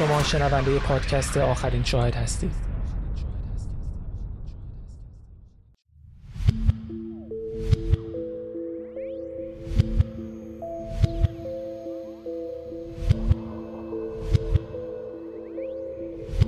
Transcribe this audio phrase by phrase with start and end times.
[0.00, 2.52] شما شنونده پادکست آخرین شاهد هستید.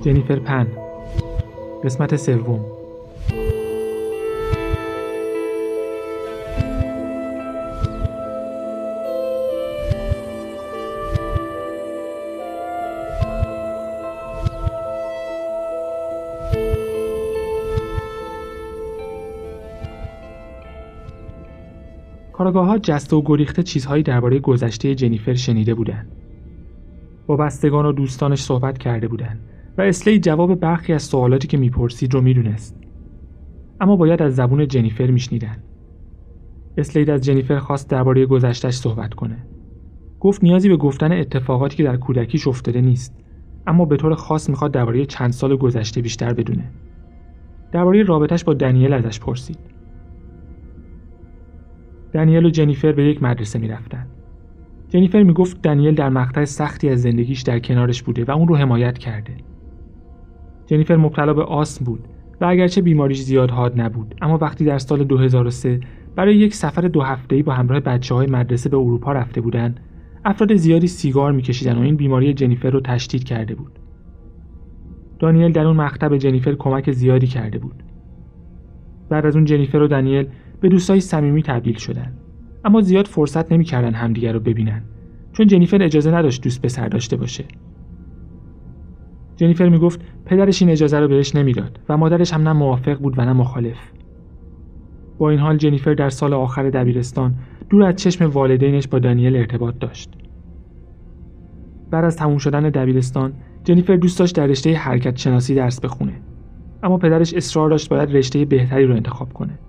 [0.01, 0.67] جنیفر پن.
[1.83, 2.72] قسمت سوم.
[22.33, 26.07] کارگاه ها جسته و گریخته چیزهایی درباره گذشته جنیفر شنیده بودند.
[27.27, 29.39] با بستگان و دوستانش صحبت کرده بودند
[29.77, 32.77] و اسلی جواب برخی از سوالاتی که می‌پرسید رو می‌دونست.
[33.81, 35.57] اما باید از زبون جنیفر میشنیدن.
[36.77, 39.37] اسلید از جنیفر خواست درباره گذشتش صحبت کنه.
[40.19, 43.15] گفت نیازی به گفتن اتفاقاتی که در کودکیش افتاده نیست،
[43.67, 46.71] اما به طور خاص می‌خواد درباره چند سال گذشته بیشتر بدونه.
[47.71, 49.72] درباره رابطش با دنیل ازش پرسید.
[52.13, 54.07] دنیل و جنیفر به یک مدرسه می‌رفتن.
[54.89, 58.97] جنیفر می‌گفت دنیل در مقطع سختی از زندگیش در کنارش بوده و اون رو حمایت
[58.97, 59.33] کرده.
[60.65, 62.07] جنیفر مبتلا به آسم بود
[62.41, 65.79] و اگرچه بیماریش زیاد حاد نبود اما وقتی در سال 2003
[66.15, 69.79] برای یک سفر دو هفته‌ای با همراه بچه های مدرسه به اروپا رفته بودند
[70.25, 73.71] افراد زیادی سیگار میکشیدن و این بیماری جنیفر رو تشدید کرده بود
[75.19, 77.83] دانیل در اون مقطع به جنیفر کمک زیادی کرده بود
[79.09, 80.27] بعد از اون جنیفر و دانیل
[80.63, 82.13] به دوستای صمیمی تبدیل شدن.
[82.65, 84.81] اما زیاد فرصت نمی‌کردن همدیگر رو ببینن
[85.33, 87.43] چون جنیفر اجازه نداشت دوست پسر داشته باشه.
[89.35, 93.21] جنیفر می‌گفت پدرش این اجازه رو بهش نمی‌داد و مادرش هم نه موافق بود و
[93.21, 93.77] نه مخالف.
[95.17, 97.35] با این حال جنیفر در سال آخر دبیرستان
[97.69, 100.13] دور از چشم والدینش با دانیل ارتباط داشت.
[101.91, 106.13] بعد از تموم شدن دبیرستان جنیفر دوست داشت در رشته حرکت شناسی درس بخونه.
[106.83, 109.59] اما پدرش اصرار داشت باید رشته بهتری رو انتخاب کنه.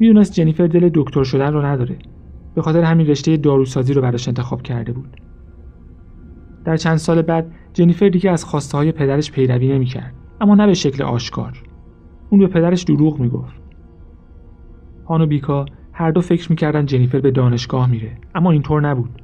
[0.00, 1.96] می‌دونست جنیفر دل دکتر شدن رو نداره.
[2.54, 5.20] به خاطر همین رشته داروسازی رو براش انتخاب کرده بود.
[6.64, 10.74] در چند سال بعد جنیفر دیگه از خواسته های پدرش پیروی نمی‌کرد اما نه به
[10.74, 11.62] شکل آشکار.
[12.30, 13.60] اون به پدرش دروغ می‌گفت.
[15.08, 19.22] هان و بیکا هر دو فکر می‌کردن جنیفر به دانشگاه میره اما اینطور نبود.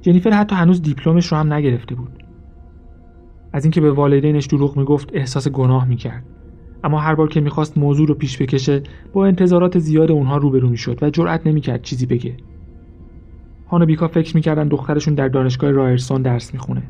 [0.00, 2.24] جنیفر حتی هنوز دیپلمش رو هم نگرفته بود.
[3.52, 6.24] از اینکه به والدینش دروغ می‌گفت احساس گناه می‌کرد.
[6.84, 8.82] اما هر بار که می‌خواست موضوع رو پیش بکشه
[9.12, 12.34] با انتظارات زیاد اونها روبرو می‌شد و جرأت نمی‌کرد چیزی بگه.
[13.68, 16.82] هان و بیکا فکر می‌کردن دخترشون در دانشگاه رایرسون درس می‌خونه.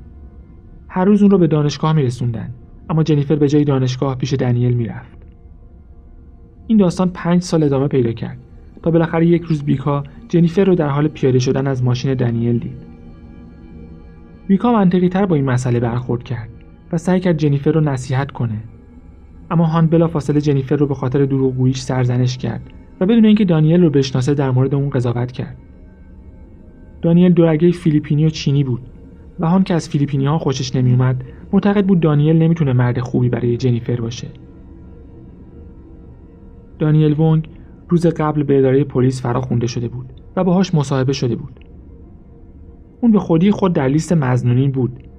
[0.89, 2.51] هر روز اون رو به دانشگاه میرسوندن
[2.91, 5.19] اما جنیفر به جای دانشگاه پیش دنیل می‌رفت.
[6.67, 8.39] این داستان پنج سال ادامه پیدا کرد
[8.83, 12.83] تا بالاخره یک روز بیکا جنیفر رو در حال پیاده شدن از ماشین دنیل دید.
[14.47, 16.49] بیکا منطقی تر با این مسئله برخورد کرد
[16.93, 18.59] و سعی کرد جنیفر رو نصیحت کنه.
[19.51, 22.63] اما هان بلا فاصله جنیفر رو به خاطر دروغگوییش سرزنش کرد
[23.01, 25.57] و بدون اینکه دانیل رو بشناسه در مورد اون قضاوت کرد.
[27.03, 28.83] دانیل دورگه فیلیپینی و چینی بود
[29.41, 33.57] و هان که از فیلیپینی ها خوشش نمیومد معتقد بود دانیل نمی‌تونه مرد خوبی برای
[33.57, 34.29] جنیفر باشه.
[36.79, 37.49] دانیل وونگ
[37.89, 40.07] روز قبل به اداره پلیس فرا خونده شده بود
[40.37, 41.61] و باهاش مصاحبه شده بود.
[43.01, 45.10] اون به خودی خود در لیست مزنونین بود.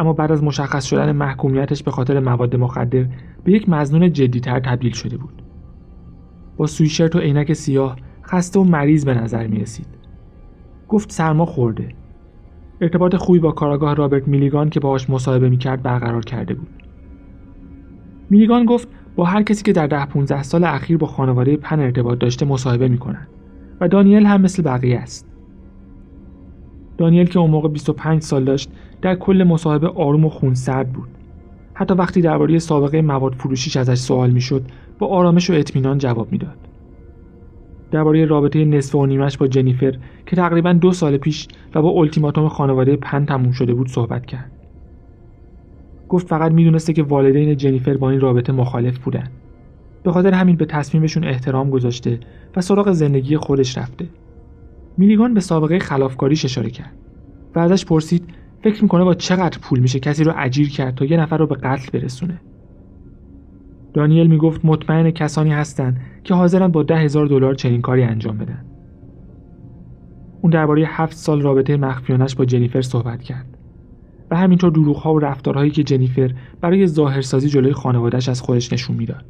[0.00, 3.06] اما بعد از مشخص شدن محکومیتش به خاطر مواد مخدر
[3.44, 5.42] به یک مزنون جدیتر تبدیل شده بود.
[6.56, 9.86] با سویشرت و عینک سیاه خسته و مریض به نظر می رسید
[10.88, 11.88] گفت سرما خورده.
[12.80, 16.68] ارتباط خوبی با کاراگاه رابرت میلیگان که باهاش مصاحبه می‌کرد برقرار کرده بود.
[18.30, 22.18] میلیگان گفت با هر کسی که در ده 15 سال اخیر با خانواده پن ارتباط
[22.18, 23.26] داشته مصاحبه می‌کنن
[23.80, 25.26] و دانیل هم مثل بقیه است.
[26.98, 28.70] دانیل که اون موقع 25 سال داشت
[29.02, 31.08] در کل مصاحبه آروم و خونسرد بود.
[31.74, 34.62] حتی وقتی درباره سابقه مواد فروشیش ازش سوال می‌شد
[34.98, 36.56] با آرامش و اطمینان جواب می‌داد.
[37.90, 42.48] درباره رابطه نصف و نیمش با جنیفر که تقریبا دو سال پیش و با التیماتوم
[42.48, 44.50] خانواده پن تموم شده بود صحبت کرد.
[46.08, 49.28] گفت فقط می‌دونسته که والدین جنیفر با این رابطه مخالف بودن.
[50.02, 52.20] به خاطر همین به تصمیمشون احترام گذاشته
[52.56, 54.06] و سراغ زندگی خودش رفته.
[54.98, 56.92] میلیگان به سابقه خلافکاریش اشاره کرد
[57.54, 58.24] و ازش پرسید
[58.62, 61.54] فکر می‌کنه با چقدر پول میشه کسی رو اجیر کرد تا یه نفر رو به
[61.54, 62.40] قتل برسونه.
[63.94, 68.64] دانیل می‌گفت مطمئن کسانی هستند که حاضرن با ده هزار دلار چنین کاری انجام بدن.
[70.42, 73.46] اون درباره هفت سال رابطه مخفیانش با جنیفر صحبت کرد
[74.30, 79.24] و همینطور دروغها و رفتارهایی که جنیفر برای ظاهرسازی جلوی خانوادهش از خودش نشون می‌داد.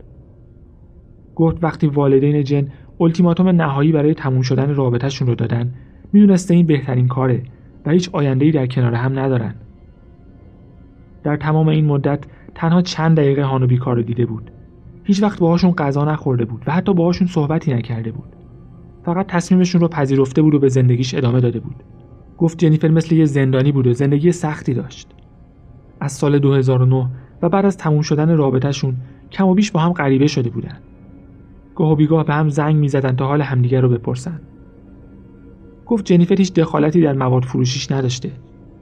[1.35, 2.69] گفت وقتی والدین جن
[3.01, 5.75] التیماتوم نهایی برای تموم شدن رابطهشون رو دادن
[6.13, 7.43] می‌دونسته این بهترین کاره
[7.87, 9.55] و هیچ آینده‌ای در کنار هم ندارن.
[11.23, 12.25] در تمام این مدت
[12.55, 14.51] تنها چند دقیقه هانو بیکار رو دیده بود.
[15.05, 18.37] هیچ وقت باهاشون غذا نخورده بود و حتی باهاشون صحبتی نکرده بود.
[19.05, 21.83] فقط تصمیمشون رو پذیرفته بود و به زندگیش ادامه داده بود.
[22.39, 25.09] گفت جنیفر مثل یه زندانی بود و زندگی سختی داشت.
[26.01, 27.07] از سال 2009
[27.43, 28.97] و بعد از تموم شدن رابطهشون
[29.31, 30.79] کم و بیش با هم غریبه شده بودن.
[31.75, 34.41] گاه و بیگاه به هم زنگ می‌زدن تا حال همدیگر رو بپرسن.
[35.91, 38.31] گفت جنیفر هیچ دخالتی در مواد فروشیش نداشته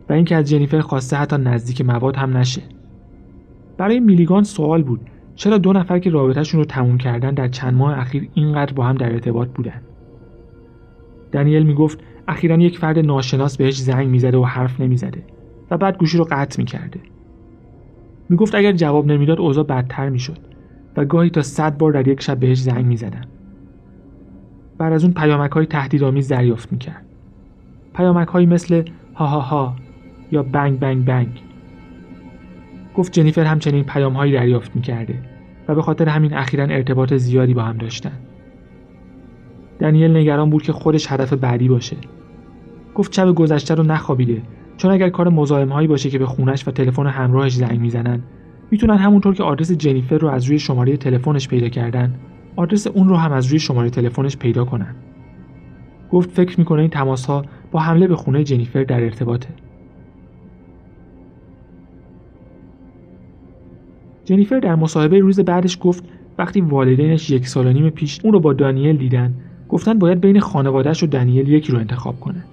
[0.09, 2.63] و اینکه از جنیفر خواسته حتی نزدیک مواد هم نشه.
[3.79, 5.01] برای میلیگان سوال بود
[5.35, 8.95] چرا دو نفر که رابطهشون رو تموم کردن در چند ماه اخیر اینقدر با هم
[8.95, 9.83] در ارتباط بودن؟
[11.33, 15.23] دنیل می‌گفت اخیرا یک فرد ناشناس بهش زنگ می‌زده و حرف نمی‌زده
[15.71, 17.01] و بعد گوشی رو قطع می‌کرده.
[18.29, 20.39] می‌گفت اگر جواب نمی‌داد اوضاع بدتر می‌شد
[20.97, 23.25] و گاهی تا صد بار در یک شب بهش زنگ می‌زدن.
[24.79, 27.05] بعد از اون پیامک های تهدیدآمیز دریافت می‌کرد.
[27.95, 28.83] پیامک هایی مثل
[29.15, 29.77] ها ها ها
[30.33, 31.43] یا بنگ بنگ بنگ.
[32.95, 35.19] گفت جنیفر همچنین پیام هایی دریافت می‌کرده
[35.69, 38.13] و به خاطر همین اخیرا ارتباط زیادی با هم داشتن.
[39.81, 41.97] دنیل نگران بود که خودش هدف بعدی باشه.
[42.95, 44.43] گفت شب گذشته رو نخوابیده
[44.77, 48.23] چون اگر کار مزاحم هایی باشه که به خونش و تلفن همراهش زنگ می‌زنن
[48.71, 52.15] می‌تونن همونطور که آدرس جنیفر رو از روی شماره تلفنش پیدا کردن.
[52.59, 54.95] آدرس اون رو هم از روی شماره تلفنش پیدا کنن.
[56.11, 59.49] گفت فکر می‌کنه این تماس ها با حمله به خونه جنیفر در ارتباطه.
[64.25, 66.05] جنیفر در مصاحبه روز بعدش گفت
[66.39, 69.35] وقتی والدینش یک سال و نیم پیش اون رو با دانیل دیدن
[69.69, 72.45] گفتن باید بین خانوادهش و دنیل یکی رو انتخاب کنه.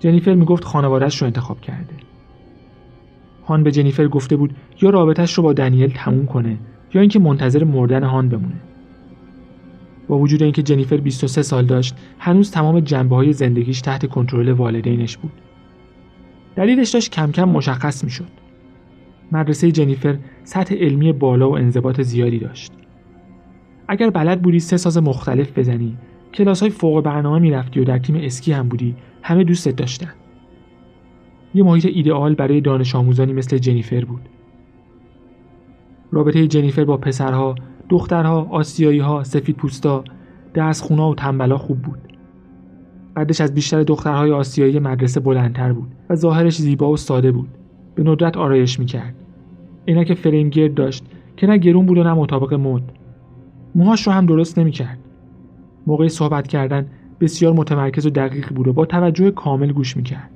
[0.00, 1.94] جنیفر می‌گفت خانوادهش رو انتخاب کرده.
[3.46, 6.56] هان به جنیفر گفته بود یا رابطش رو با دنیل تموم کنه
[6.94, 8.71] یا اینکه منتظر مردن هان بمونه.
[10.12, 15.16] با وجود اینکه جنیفر 23 سال داشت هنوز تمام جنبه های زندگیش تحت کنترل والدینش
[15.16, 15.32] بود.
[16.56, 18.28] دلیلش داشت کم کم مشخص می‌شد.
[19.32, 22.72] مدرسه جنیفر سطح علمی بالا و انضباط زیادی داشت.
[23.88, 25.96] اگر بلد بودی سه ساز مختلف بزنی
[26.34, 30.12] کلاس های فوق برنامه می‌رفتی و در تیم اسکی هم بودی همه دوستت داشتن.
[31.54, 34.28] یه محیط ایدئال برای دانش آموزانی مثل جنیفر بود.
[36.10, 37.54] رابطه جنیفر با پسرها،
[37.92, 40.04] دخترها، آسیایی ها، سفید پوستا،
[40.82, 41.98] خونا و تنبلا خوب بود.
[43.16, 47.48] قدش از بیشتر دخترهای آسیایی مدرسه بلندتر بود و ظاهرش زیبا و ساده بود.
[47.94, 49.14] به ندرت آرایش می‌کرد.
[49.88, 51.04] عینک فریم گرد داشت
[51.36, 52.82] که نه گرون بود و نه مطابق مد.
[53.74, 54.98] موهاش رو هم درست نمی‌کرد.
[55.86, 56.86] موقع صحبت کردن
[57.20, 60.30] بسیار متمرکز و دقیق بود و با توجه کامل گوش می‌کرد.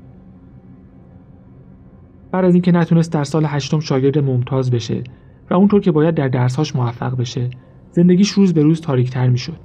[2.31, 5.03] بعد از اینکه نتونست در سال هشتم شاگرد ممتاز بشه
[5.51, 7.51] و اونطور که باید در درسهاش موفق بشه
[7.91, 9.59] زندگیش روز به روز تاریکتر می‌شد.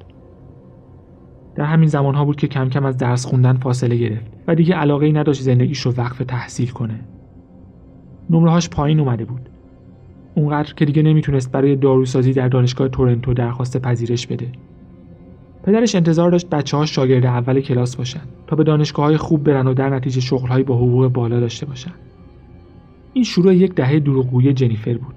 [1.56, 5.06] در همین زمانها بود که کم کم از درس خوندن فاصله گرفت و دیگه علاقه
[5.06, 7.00] ای نداشت زندگیش رو وقف تحصیل کنه.
[8.30, 9.42] نمرهاش پایین اومده بود.
[10.36, 14.48] اونقدر که دیگه نمی‌تونست برای داروسازی در دانشگاه تورنتو درخواست پذیرش بده.
[15.64, 19.68] پدرش انتظار داشت بچه ها شاگرد اول کلاس باشن تا به دانشگاه های خوب برن
[19.68, 21.92] و در نتیجه شغلهایی با حقوق بالا داشته باشن.
[23.14, 25.16] این شروع یک دهه دروغگویی جنیفر بود.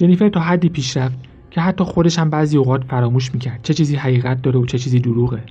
[0.00, 1.18] جنیفر تا حدی پیش رفت
[1.50, 5.00] که حتی خودش هم بعضی اوقات فراموش می‌کرد چه چیزی حقیقت داره و چه چیزی
[5.00, 5.42] دروغه.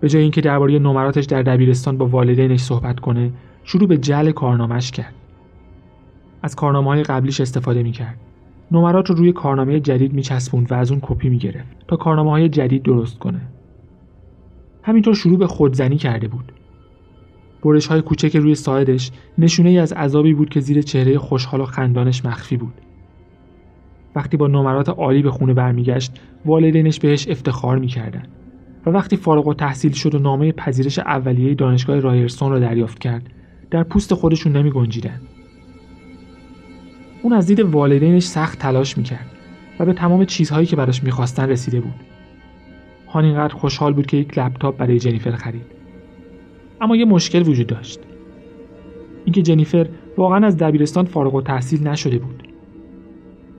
[0.00, 3.32] به جای اینکه درباره نمراتش در دبیرستان با والدینش صحبت کنه
[3.64, 5.14] شروع به جل کارنامهش کرد.
[6.42, 8.16] از کارنامه های قبلیش استفاده می‌کرد.
[8.70, 12.82] نمرات رو روی کارنامه جدید میچسبوند و از اون کپی می‌گرفت تا کارنامه های جدید
[12.82, 13.40] درست کنه.
[14.82, 16.52] همینطور شروع به خودزنی کرده بود.
[17.64, 21.64] برش های کوچک روی ساعدش نشونه ای از عذابی بود که زیر چهره خوشحال و
[21.64, 22.74] خندانش مخفی بود.
[24.14, 26.12] وقتی با نمرات عالی به خونه برمیگشت
[26.44, 28.22] والدینش بهش افتخار می‌کردن.
[28.86, 33.30] و وقتی فارغ و تحصیل شد و نامه پذیرش اولیه دانشگاه رایرسون را دریافت کرد
[33.70, 35.20] در پوست خودشون نمی گنجیدن.
[37.22, 39.26] اون از دید والدینش سخت تلاش می‌کرد
[39.80, 41.94] و به تمام چیزهایی که براش می‌خواستن رسیده بود.
[43.08, 45.66] هان اینقدر خوشحال بود که یک لپتاپ برای جنیفر خرید.
[46.80, 48.00] اما یه مشکل وجود داشت.
[49.24, 52.43] اینکه جنیفر واقعا از دبیرستان فارغ و تحصیل نشده بود.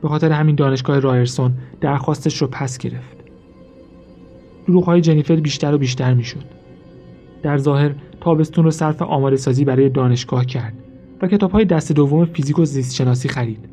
[0.05, 3.17] به خاطر همین دانشگاه رایرسون درخواستش رو پس گرفت.
[4.85, 6.43] های جنیفر بیشتر و بیشتر می‌شد.
[7.43, 10.73] در ظاهر تابستون رو صرف آماده سازی برای دانشگاه کرد
[11.21, 13.65] و کتاب های دست دوم فیزیک و زیست شناسی خرید.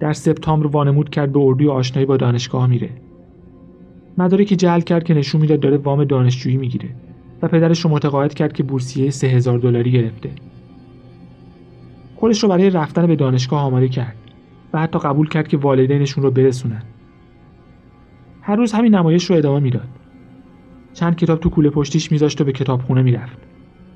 [0.00, 2.90] در سپتامبر وانمود کرد به اردوی آشنایی با دانشگاه میره.
[4.18, 6.88] مدارکی جعل کرد که نشون می‌داد داره وام دانشجویی می‌گیره
[7.42, 10.30] و پدرش رو متقاعد کرد که بورسیه 3000 دلاری گرفته.
[12.16, 14.16] خودش رو برای رفتن به دانشگاه آماده کرد.
[14.72, 16.82] و حتی قبول کرد که والدینشون رو برسونن.
[18.40, 19.88] هر روز همین نمایش رو ادامه می‌داد.
[20.94, 23.38] چند کتاب تو کوله پشتیش میذاشت و به کتابخونه می‌رفت.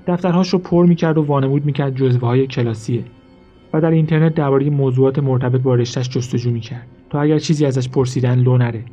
[0.07, 3.05] دفترهاش رو پر می‌کرد و وانمود می‌کرد جزوه های کلاسیه
[3.73, 8.39] و در اینترنت درباره موضوعات مرتبط با رشتهش جستجو می‌کرد تا اگر چیزی ازش پرسیدن
[8.39, 8.85] لو نره.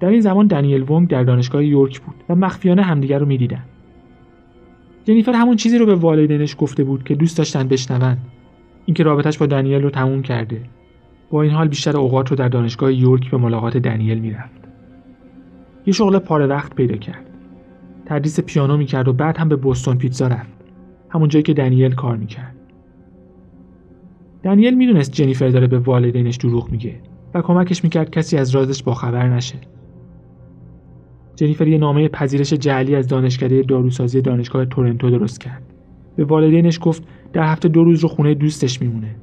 [0.00, 3.62] در این زمان دنیل وونگ در دانشگاه یورک بود و مخفیانه همدیگر رو می‌دیدن.
[5.04, 8.16] جنیفر همون چیزی رو به والدینش گفته بود که دوست داشتن بشنون.
[8.88, 10.60] اینکه رابطش با دنیل رو تموم کرده.
[11.30, 14.60] با این حال بیشتر اوقات رو در دانشگاه یورک به ملاقات دنیل می‌رفت.
[15.86, 17.30] یه شغل پاره وقت پیدا کرد.
[18.06, 20.64] تدریس پیانو می‌کرد و بعد هم به بوستون پیتزا رفت.
[21.08, 22.54] همون جایی که دنیل کار می‌کرد.
[24.42, 26.94] دنیل می‌دونست جنیفر داره به والدینش دروغ میگه
[27.34, 29.58] و کمکش می‌کرد کسی از رازش باخبر نشه.
[31.36, 35.62] جنیفر یه نامه پذیرش جعلی از دانشکده داروسازی دانشگاه تورنتو درست کرد.
[36.18, 39.14] به والدینش گفت در هفته دو روز رو خونه دوستش میمونه.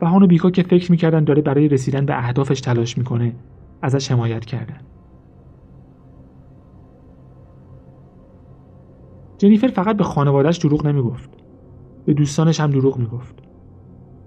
[0.00, 3.32] و هان و بیکا که فکر می‌کردن داره برای رسیدن به اهدافش تلاش می‌کنه
[3.82, 4.80] ازش حمایت کردن.
[9.38, 11.30] جنیفر فقط به خانوادهش دروغ نمی‌گفت.
[12.04, 13.34] به دوستانش هم دروغ می‌گفت.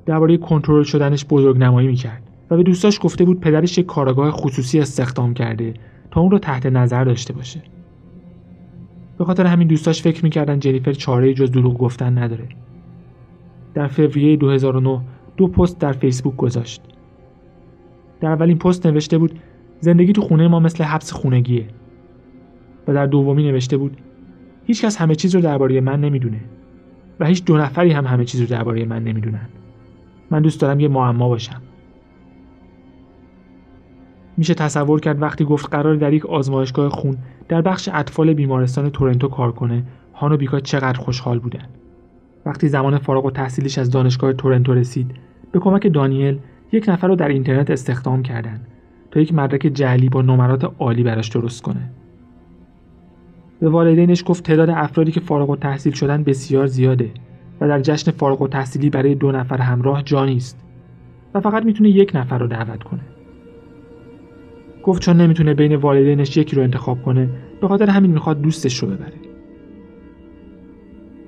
[0.05, 4.79] درباره کنترل شدنش بزرگ نمایی می‌کرد و به دوستاش گفته بود پدرش یک کارگاه خصوصی
[4.79, 5.73] استخدام کرده
[6.11, 7.61] تا اون رو تحت نظر داشته باشه.
[9.19, 12.47] به خاطر همین دوستاش فکر می‌کردن جنیفر چاره جز دروغ گفتن نداره.
[13.73, 15.01] در فوریه 2009
[15.37, 16.81] دو پست در فیسبوک گذاشت.
[18.21, 19.39] در اولین پست نوشته بود
[19.79, 21.65] زندگی تو خونه ما مثل حبس خونگیه.
[22.87, 23.97] و در دومی نوشته بود
[24.65, 26.39] هیچکس همه چیز رو درباره من نمی‌دونه.
[27.19, 29.49] و هیچ دو نفری هم همه چیز رو درباره من نمی‌دونن.
[30.31, 31.61] من دوست دارم یه معما باشم.
[34.39, 37.17] میشه تصور کرد وقتی گفت قرار در یک آزمایشگاه خون
[37.49, 41.65] در بخش اطفال بیمارستان تورنتو کار کنه هانو بیکا چقدر خوشحال بودن.
[42.45, 45.11] وقتی زمان فارغ و تحصیلیش از دانشگاه تورنتو رسید
[45.51, 46.39] به کمک دانیل
[46.71, 48.67] یک نفر رو در اینترنت استخدام کردند
[49.11, 51.89] تا یک مدرک جعلی با نمرات عالی براش درست کنه.
[53.59, 57.11] به والدینش گفت تعداد افرادی که فارغ و تحصیل شدن بسیار زیاده
[57.61, 60.65] و در جشن فارغ و تحصیلی برای دو نفر همراه جا نیست
[61.33, 63.01] و فقط می‌تونه یک نفر رو دعوت کنه.
[64.89, 67.29] گفت چون نمی‌تونه بین والدینش یکی رو انتخاب کنه
[67.61, 69.13] به خاطر همین می‌خواد دوستش رو ببره.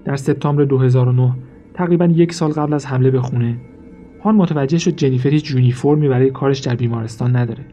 [0.05, 1.33] در سپتامبر 2009
[1.73, 3.57] تقریبا یک سال قبل از حمله به خونه
[4.23, 7.65] هان متوجه شد جنیفر هیچ یونیفرمی برای کارش در بیمارستان نداره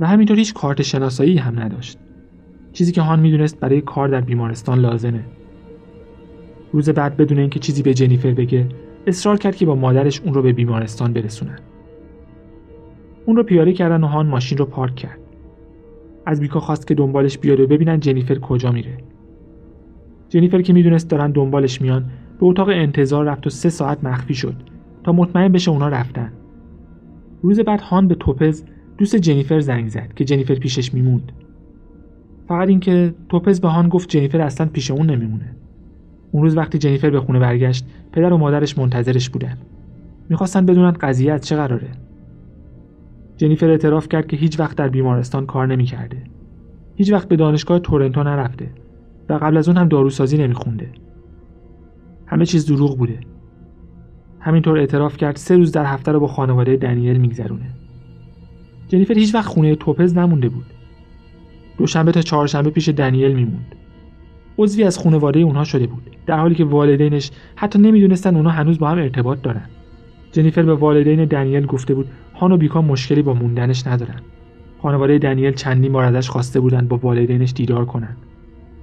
[0.00, 1.98] و همینطور هیچ کارت شناسایی هم نداشت.
[2.72, 5.24] چیزی که هان می‌دونست برای کار در بیمارستان لازمه.
[6.72, 8.68] روز بعد بدون اینکه چیزی به جنیفر بگه
[9.06, 11.58] اصرار کرد که با مادرش اون رو به بیمارستان برسونن.
[13.26, 15.18] اون رو پیاده کردن و هان ماشین رو پارک کرد.
[16.26, 18.98] از بیکا خواست که دنبالش بیاد و ببینن جنیفر کجا میره.
[20.28, 22.04] جنیفر که می‌دونست دارن دنبالش میان
[22.40, 24.54] به اتاق انتظار رفت و سه ساعت مخفی شد
[25.04, 26.32] تا مطمئن بشه اونا رفتن.
[27.42, 28.64] روز بعد هان به توپز
[28.98, 31.32] دوست جنیفر زنگ زد که جنیفر پیشش میموند.
[32.48, 35.56] فقط اینکه توپز به هان گفت جنیفر اصلا پیش اون نمیمونه.
[36.32, 39.58] اون روز وقتی جنیفر به خونه برگشت پدر و مادرش منتظرش بودن.
[40.28, 41.88] می‌خواستن بدونن قضیه از چه قراره.
[43.42, 46.22] جنیفر اعتراف کرد که هیچ وقت در بیمارستان کار نمی‌کرده.
[46.96, 48.70] هیچ وقت به دانشگاه تورنتو نرفته
[49.28, 50.90] و قبل از اون هم داروسازی نمیخونده.
[52.26, 53.20] همه چیز دروغ بوده.
[54.40, 57.70] همینطور اعتراف کرد سه روز در هفته رو با خانواده دنیل میگذرونه.
[58.88, 60.66] جنیفر هیچ وقت خونه توپز نمونده بود.
[61.78, 63.74] دوشنبه تا چهارشنبه پیش دنیل میموند.
[64.58, 68.88] عضوی از خانواده اونها شده بود در حالی که والدینش حتی نمی‌دونستن اونها هنوز با
[68.88, 69.68] هم ارتباط دارن.
[70.32, 74.20] جنیفر به والدین دنیل گفته بود هان و بیکا مشکلی با موندنش ندارن
[74.82, 78.16] خانواده دنیل چندین بار ازش خواسته بودن با والدینش دیدار کنن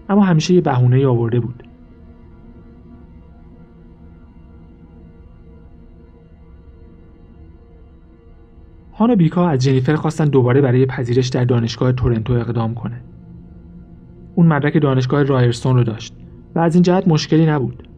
[0.09, 1.63] اما همیشه یه بهونه آورده بود
[8.99, 13.01] هان و بیکا از جنیفر خواستن دوباره برای پذیرش در دانشگاه تورنتو اقدام کنه.
[14.35, 16.13] اون مدرک دانشگاه رایرستون رو داشت
[16.55, 17.88] و از این جهت مشکلی نبود.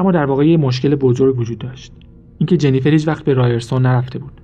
[0.00, 1.92] اما در واقع یه مشکل بزرگ وجود داشت.
[2.38, 4.40] اینکه جنیفر هیچ وقت به رایرستون نرفته بود.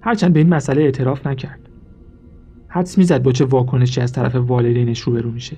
[0.00, 1.60] هرچند به این مسئله اعتراف نکرد.
[2.68, 5.56] حدس می‌زد با چه واکنشی از طرف والدینش روبرو میشه.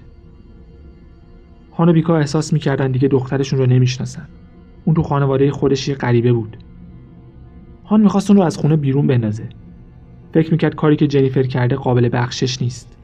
[1.72, 4.28] هان و بیکا احساس می‌کردن دیگه دخترشون رو نمی‌شناسن.
[4.84, 6.56] اون تو خانواده خودش یه غریبه بود.
[7.84, 9.48] هان می‌خواست اون رو از خونه بیرون بندازه
[10.32, 12.96] فکر می‌کرد کاری که جنیفر کرده قابل بخشش نیست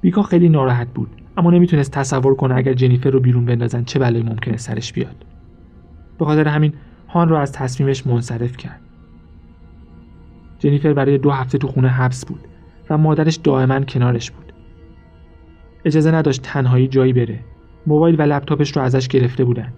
[0.00, 4.24] بیکا خیلی ناراحت بود اما نمی‌تونست تصور کنه اگر جنیفر رو بیرون بندازن چه بلایی
[4.24, 5.24] ممکنه سرش بیاد.
[6.18, 6.72] به خاطر همین
[7.08, 8.80] هان رو از تصمیمش منصرف کرد.
[10.58, 12.40] جنیفر برای دو هفته تو خونه حبس بود
[12.90, 14.52] و مادرش دائما کنارش بود.
[15.84, 17.38] اجازه نداشت تنهایی جایی بره.
[17.86, 19.72] موبایل و لپتاپش رو ازش گرفته بودن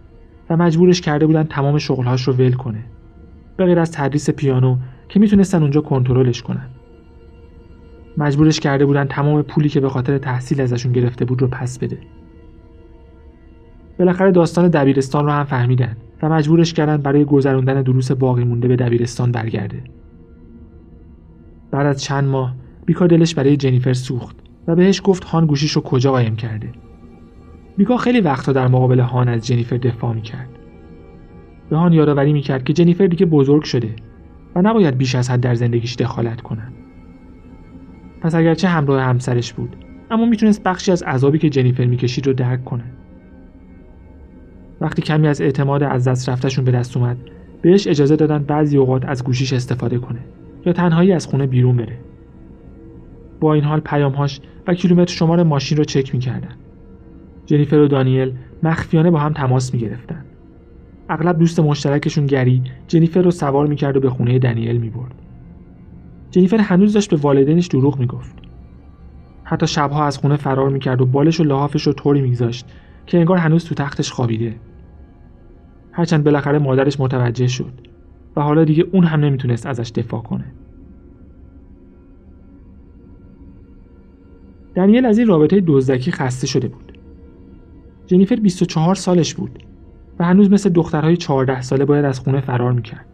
[0.51, 2.85] و مجبورش کرده بودن تمام شغلهاش رو ول کنه.
[3.57, 4.77] به غیر از تدریس پیانو
[5.09, 6.69] که می‌تونستن اونجا کنترلش کنن.
[8.17, 11.99] مجبورش کرده بودن تمام پولی که به خاطر تحصیل ازشون گرفته بود رو پس بده.
[13.99, 18.77] بالاخره داستان دبیرستان رو هم فهمیدن و مجبورش کردن برای گذروندن دروس باقی مونده به
[18.77, 19.85] دبیرستان برگرده.
[21.71, 22.55] بعد از چند ماه
[22.87, 26.69] بیکا دلش برای جنیفر سوخت و بهش گفت هان گوشیش رو کجا قایم کرده.
[27.77, 30.49] بیکا خیلی وقتا در مقابل هان از جنیفر دفاع می‌کرد.
[31.71, 33.95] به هان یادآوری می‌کرد که جنیفر دیگه بزرگ شده
[34.55, 36.73] و نباید بیش از حد در زندگیش دخالت کنن
[38.23, 39.77] پس اگرچه همراه همسرش بود
[40.11, 42.85] اما می‌تونست بخشی از عذابی که جنیفر می‌کشید رو درک کنه.
[44.81, 47.17] وقتی کمی از اعتماد از دست رفتشون به دست اومد
[47.63, 50.21] بهش اجازه دادن بعضی اوقات از گوشیش استفاده کنه
[50.67, 51.99] یا تنهایی از خونه بیرون بره.
[53.41, 56.55] با این حال پیامهاش و کیلومتر شمار ماشین رو چک می‌کردن.
[57.47, 60.25] جنیفر و دانیل مخفیانه با هم تماس می‌گرفتن.
[61.09, 65.22] اغلب دوست مشترکشون گری جنیفر رو سوار می‌کرد و به خونه دانیل می‌برد.
[66.33, 68.37] جنیفر هنوز داشت به والدینش دروغ می‌گفت.
[69.45, 72.67] حتی شبها از خونه فرار می‌کرد و بالش و لحافش رو طوری میگذاشت
[73.07, 74.57] که انگار هنوز تو تختش خوابیده.
[75.93, 77.73] هرچند بالاخره مادرش متوجه شد
[78.37, 80.45] و حالا دیگه اون هم نمی‌تونست ازش دفاع کنه.
[84.75, 86.99] دنیل از این رابطه دزدکی خسته شده بود.
[88.07, 89.63] جنیفر 24 سالش بود
[90.19, 93.07] و هنوز مثل دخترهای 14 ساله باید از خونه فرار می‌کرد.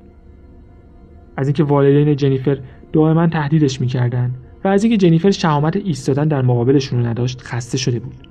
[1.36, 2.58] از اینکه والدین جنیفر
[2.92, 7.98] دائما تهدیدش می‌کردن و از اینکه جنیفر شهامت ایستادن در مقابلشون رو نداشت خسته شده
[7.98, 8.28] بود.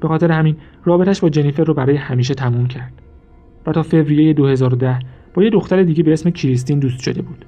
[0.00, 2.92] به خاطر همین رابطش با جنیفر رو برای همیشه تموم کرد
[3.66, 4.98] و تا فوریه 2010
[5.34, 7.44] با یه دختر دیگه به اسم کریستین دوست شده بود.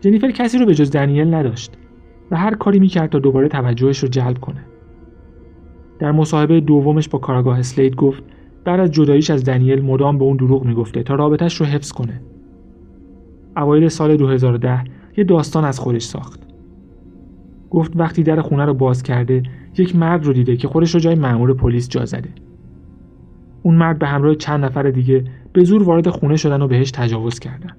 [0.00, 1.72] جنیفر کسی رو به جز دنیل نداشت
[2.30, 4.64] و هر کاری می‌کرد تا دوباره توجهش رو جلب کنه.
[5.98, 8.22] در مصاحبه دومش با کاراگاه اسلید گفت
[8.64, 12.20] بعد از جداییش از دنیل مدام به اون دروغ می‌گفته تا رابطش رو حفظ کنه.
[13.56, 14.84] اوایل سال 2010
[15.16, 16.40] یه داستان از خودش ساخت.
[17.70, 19.42] گفت وقتی در خونه رو باز کرده
[19.78, 22.28] یک مرد رو دیده که خودش رو جای مأمور پلیس جا زده.
[23.62, 27.38] اون مرد به همراه چند نفر دیگه به زور وارد خونه شدن و بهش تجاوز
[27.38, 27.70] کردن.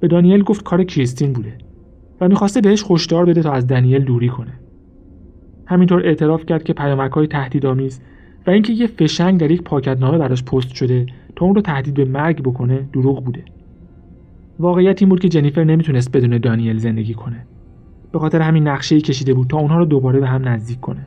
[0.00, 1.58] به دانیل گفت کار کریستین بوده
[2.20, 4.52] و می‌خواسته بهش خوشدار بده تا از دنیل دوری کنه.
[5.66, 8.00] همینطور اعتراف کرد که پیامک های تهدیدآمیز
[8.46, 12.04] و اینکه یه فشنگ در یک پاکتنامه براش پست شده تا اون رو تهدید به
[12.04, 13.44] مرگ بکنه دروغ بوده.
[14.58, 17.46] واقعیت این بود که جنیفر نمی‌تونست بدون دانیل زندگی کنه.
[18.12, 21.06] به خاطر همین نقشه کشیده بود تا اونها رو دوباره به هم نزدیک کنه.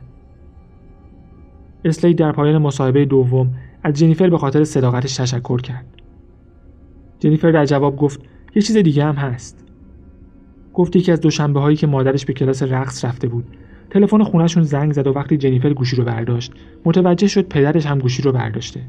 [1.84, 5.84] اسلید در پایان مصاحبه دوم از جنیفر به خاطر صداقتش تشکر کرد.
[7.18, 8.20] جنیفر در جواب گفت
[8.54, 9.64] یه چیز دیگه هم هست.
[10.74, 13.44] گفت یکی از دوشنبه هایی که مادرش به کلاس رقص رفته بود.
[13.90, 16.52] تلفن خونهشون زنگ زد و وقتی جنیفر گوشی رو برداشت
[16.84, 18.80] متوجه شد پدرش هم گوشی رو برداشته.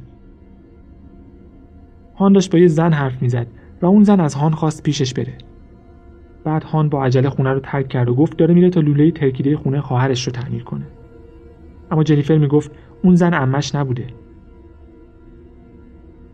[2.16, 3.48] هان با یه زن حرف می‌زد.
[3.84, 5.34] و اون زن از هان خواست پیشش بره.
[6.44, 9.58] بعد هان با عجله خونه رو ترک کرد و گفت داره میره تا لوله ترکیده
[9.58, 10.86] خونه خواهرش رو تعمیر کنه.
[11.92, 12.72] اما جنیفر می‌گفت
[13.04, 14.08] اون زن امش نبوده.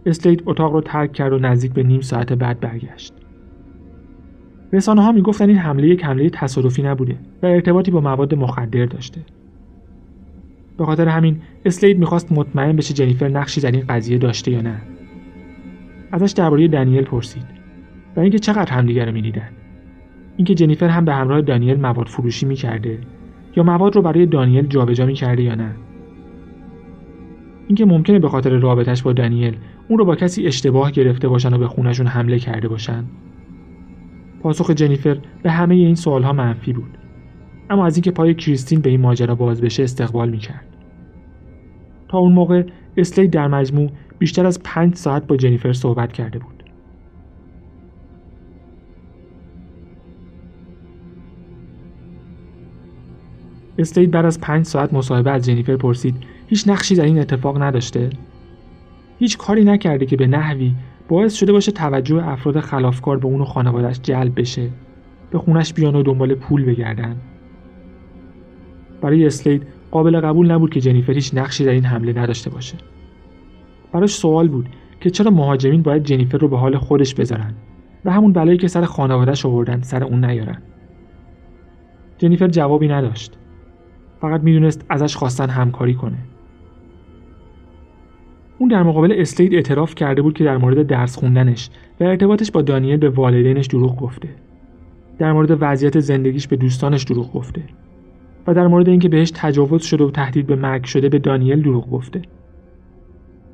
[0.06, 3.14] اسلید اتاق رو ترک کرد و نزدیک به نیم ساعت بعد برگشت.
[4.74, 9.22] رسانه ها می‌گفتن این حمله یک حمله تصادفی نبوده و ارتباطی با مواد مخدر داشته.
[10.78, 14.82] به خاطر همین اسلید می‌خواست مطمئن بشه جنیفر نقشی در این قضیه داشته یا نه.
[16.12, 17.46] ازش درباره دنیل پرسید.
[18.16, 19.50] و اینکه چقدر همدیگه رو می‌دیدن؟
[20.38, 23.00] اینکه جنیفر هم به همراه دانیل مواد فروشی می‌کرده
[23.56, 25.72] یا مواد رو برای دانیل جابجا می‌کرده یا نه؟
[27.68, 29.56] اینکه ممکنه به خاطر رابطش با دانیل
[29.88, 33.04] اون رو با کسی اشتباه گرفته باشن و به خونشون حمله کرده باشن.
[34.42, 36.98] پاسخ جنیفر به همه این سوالها منفی بود.
[37.70, 40.66] اما از اینکه پای کریستین به این ماجرا باز بشه استقبال می‌کرد.
[42.08, 42.64] تا اون موقع
[42.98, 43.90] اسلی در مجموع
[44.20, 46.64] بیشتر از پنج ساعت با جنیفر صحبت کرده بود.
[53.78, 56.16] استید بعد از پنج ساعت مصاحبه از جنیفر پرسید
[56.48, 58.10] هیچ نقشی در این اتفاق نداشته؟
[59.20, 60.74] هیچ کاری نکرده که به نحوی
[61.08, 64.70] باعث شده باشه توجه افراد خلافکار به اون و خانوادش جلب بشه
[65.32, 67.16] به خونش بیان و دنبال پول بگردن.
[69.02, 72.76] برای اسلید قابل قبول نبود که جنیفر هیچ نقشی در این حمله نداشته باشه.
[73.92, 74.70] براش سوال بود
[75.02, 77.54] که چرا مهاجمین باید جنیفر رو به حال خودش بذارن
[78.06, 80.58] و همون بلایی که سر خانوادهش آوردن سر اون نیارن.
[82.18, 83.38] جنیفر جوابی نداشت.
[84.22, 86.18] فقط می‌دونست ازش خواستن همکاری کنه.
[88.58, 92.62] اون در مقابل اسلید اعتراف کرده بود که در مورد درس خوندنش و ارتباطش با
[92.62, 94.30] دانیل به والدینش دروغ گفته.
[95.18, 97.64] در مورد وضعیت زندگیش به دوستانش دروغ گفته.
[98.48, 101.90] و در مورد اینکه بهش تجاوز شده و تهدید به مرگ شده به دانیل دروغ
[101.90, 102.22] گفته.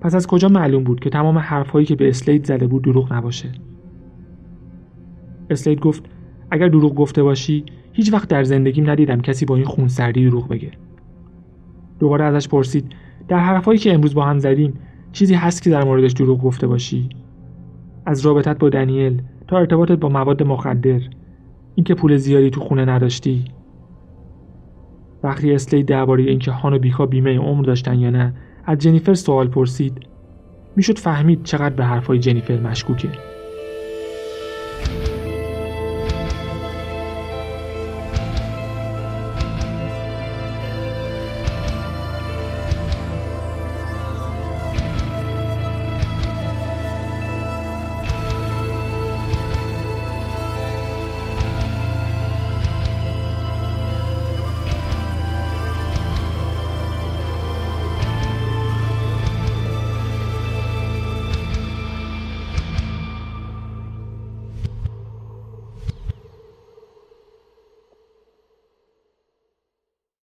[0.02, 3.52] پس از کجا معلوم بود که تمام حرفهایی که به اسلید زده بود دروغ نباشه؟
[5.50, 6.06] اسلید گفت
[6.52, 10.72] اگر دروغ گفته باشی هیچ وقت در زندگیم ندیدم کسی با این خونسردی دروغ بگه.
[12.00, 12.86] دوباره ازش پرسید
[13.28, 14.74] در حرفهایی که امروز با هم زدیم
[15.12, 17.10] چیزی هست که در موردش دروغ گفته باشی؟
[18.06, 21.02] از رابطت با دنیل تا ارتباطت با مواد مخدر
[21.76, 23.46] اینکه پول زیادی تو خونه نداشتی.
[25.24, 28.34] وقتی اسلی درباره اینکه هان بیکا بیمه عمر داشتن یا نه
[28.66, 30.00] از جنیفر سوال پرسید
[30.76, 33.10] می‌شد فهمید چقدر به حرفهای جنیفر مشکوکه.